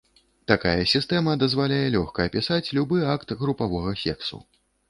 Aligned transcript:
Такая 0.51 0.85
сістэма 0.93 1.35
дазваляе 1.43 1.87
лёгка 1.97 2.27
апісаць 2.31 2.73
любы 2.81 3.05
акт 3.15 3.37
групавога 3.45 3.97
сексу. 4.07 4.43